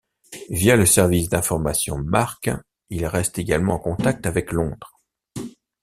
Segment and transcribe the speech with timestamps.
[0.49, 2.49] Via le service d’informations Marc,
[2.89, 4.99] il reste également en contact avec Londres.